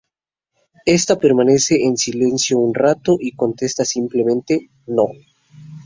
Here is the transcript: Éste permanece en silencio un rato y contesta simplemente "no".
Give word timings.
Éste 0.97 1.15
permanece 1.15 1.83
en 1.85 1.95
silencio 1.95 2.57
un 2.57 2.73
rato 2.73 3.17
y 3.19 3.33
contesta 3.35 3.85
simplemente 3.85 4.71
"no". 4.87 5.05